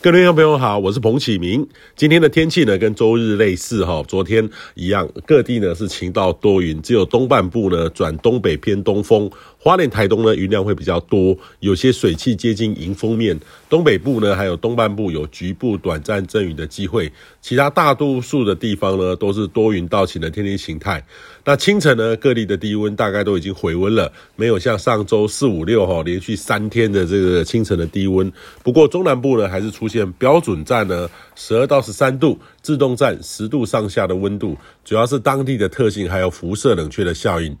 [0.00, 1.66] 各位朋友好，我是彭启明。
[1.96, 9.28] 今天的天气呢，跟周日类似哈，昨天一样，各地呢是晴到多云，只有东半部呢转东北偏东风，
[9.60, 13.38] 花莲、台东呢云量会比较多，有些水汽接近迎风面。
[13.68, 17.12] 东北部呢还有东半部有局部短暂阵雨的机会，
[17.42, 21.04] 其他大多数的地方呢都是多云到晴的天气形态。
[21.44, 28.30] 那清晨呢，各地的低温大概都已经回温了，没有像上周四五六哈连续三天的这个清晨的低温。
[28.62, 37.56] 不过中南部呢还是出现标准站呢，十二到十三度，自动站十度上下的温度，主要是当地的特性，还有辐射冷却的效应。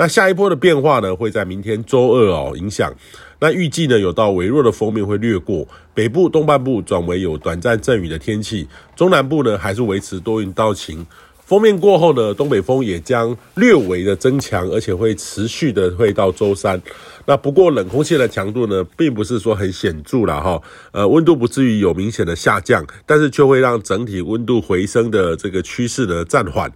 [0.00, 2.90] 那下一波的变化呢，会在明天周二哦影响。
[3.38, 8.66] 那预计呢，有到微弱的锋面会掠过北部、东半部，转为有短暂阵雨的天气。
[8.96, 11.04] 中南部呢，还是维持多云到晴。
[11.44, 16.80] 锋面过后呢，东北风也将略微的增强，而且会持续的会到周三。
[17.26, 26.72] 那不过冷空气的强度呢，并不是说很显著了哈，呃，温度不至于有明显的下降，但是却会让整体温度回升的这个趋势呢暂缓。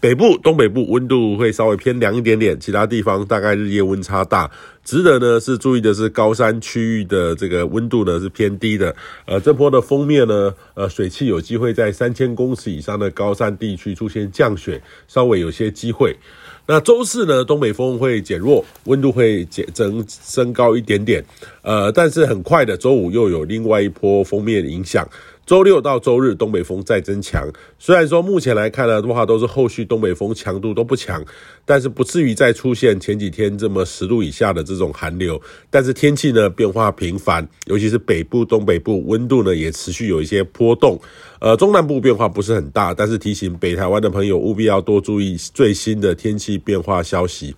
[0.00, 4.48] 北部、东北部温度会稍微偏凉一点点，其他地方大概日夜温差大。
[4.84, 8.94] 值得呢是注意的是，高山区域的这个温度呢是偏低的。
[9.26, 16.16] 呃，这波的锋面呢，呃，水汽有机会在三千公尺以上的高山地区出现降雪，稍微有些机会。
[16.64, 21.24] 那周四呢，东北风会减弱，温度会减增升高一点点。
[21.62, 25.06] 呃，但是很快的，周五又有另外一波锋面影响。
[25.48, 27.50] 周六到周日，东北风再增强。
[27.78, 31.24] 虽然说目前来看呢，的话都是后续东北风强度都不强，
[31.64, 35.40] 但是不至于再出现前几天这么十度以下的这种寒流。
[35.70, 41.00] 但是天气呢变化频繁，尤其是北部、东北部温度呢也持续有一些波动。
[41.40, 47.56] 呃，中南部变化不是很大，但是提醒北台湾的朋友务必要多注意最新的天气变化消息。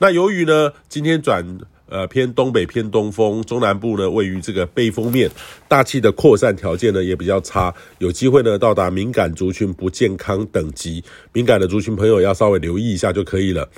[0.00, 1.46] 那由于呢今天转。
[1.92, 5.30] 呃，偏东北偏东风，中南部呢位于这个背风面，
[5.68, 11.04] 大气的扩散条件呢也比较差，有机会呢到达敏感族群不健康等级，
[11.34, 13.68] 敏感的族群朋友要稍微留意一下就可以了。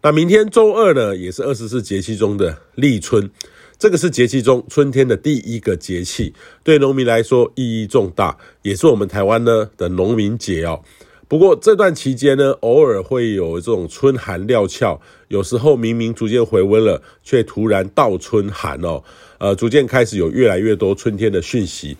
[0.00, 3.28] 那明天周二呢，也是二十四节气中的立春，
[3.76, 10.80] 这个是节气中春天的第一个节气，对农民来说意义重大，也是我们台湾呢的农民节哦。
[11.28, 19.02] 不过这段期间呢，偶尔会有这种春寒料峭，有时候明明逐渐回温了，却突然倒春寒哦，
[19.38, 21.96] 呃，逐渐开始有越来越多春天的讯息。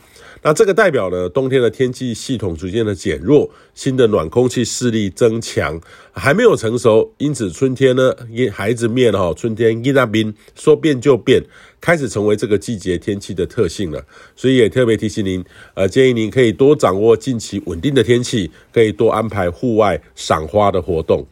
[0.47, 5.81] 那这个代表呢，冬天的天气系统逐渐的减弱，新的暖空气势力增强，
[6.13, 11.43] 还没有成熟，因此春天呢，因孩子面哈，春天一那边说变就变，
[11.81, 14.01] 开始成为这个季节天气的特性了。
[14.37, 21.27] 所以也特别提醒您，呃，建议您可以多掌握近期稳定的天气，可以多安排户外赏花的活动。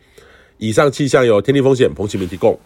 [0.58, 2.58] 以上气象由天地风险彭启明提供。